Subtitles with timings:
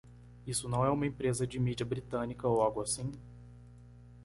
[0.47, 3.11] Isso não é uma empresa de mídia britânica ou algo assim?